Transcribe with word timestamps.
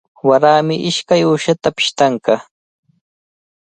Warami 0.27 0.75
ishkay 0.89 1.21
uyshata 1.29 1.69
pishtanqa. 1.77 2.35